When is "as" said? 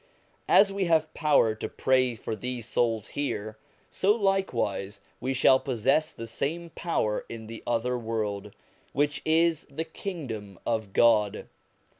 0.47-0.73